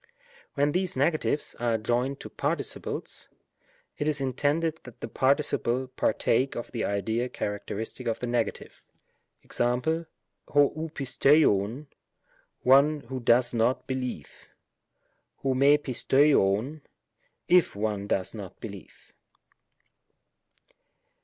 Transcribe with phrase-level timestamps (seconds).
[0.55, 3.29] When these negatives are joined to participles,
[3.99, 8.81] it is intended that the participle partake of the idea characteristic of the negative.
[9.43, 10.01] Mg.^ 6 ov m
[10.47, 11.85] OTtvcov^"
[12.73, 14.29] one who does not believe;" 6
[15.43, 16.81] fxri TicOTavcoVy"
[17.59, 19.13] if one does not believe."